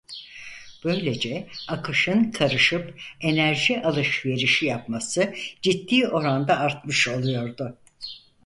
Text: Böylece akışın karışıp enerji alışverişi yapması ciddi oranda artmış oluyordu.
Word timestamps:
Böylece 0.83 1.47
akışın 1.67 2.31
karışıp 2.31 3.01
enerji 3.21 3.81
alışverişi 3.83 4.65
yapması 4.65 5.33
ciddi 5.61 6.07
oranda 6.07 6.57
artmış 6.59 7.07
oluyordu. 7.07 7.77